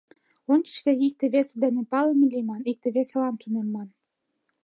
Ончыч 0.51 0.77
тыге 0.85 1.03
икте-весе 1.09 1.55
дене 1.63 1.81
палыме 1.91 2.25
лийман, 2.33 2.61
икте-весылан 2.71 3.35
тунемман. 3.41 3.87